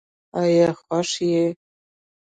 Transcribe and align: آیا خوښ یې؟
آیا 0.41 0.67
خوښ 0.81 1.09
یې؟ 1.31 1.45